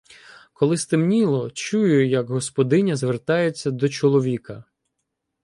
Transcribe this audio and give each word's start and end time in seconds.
Коли 0.53 0.77
стемніло, 0.77 1.51
чую, 1.51 2.07
як 2.09 2.29
господиня 2.29 2.95
звертається 2.95 3.71
до 3.71 3.89
чоловіка: 3.89 4.63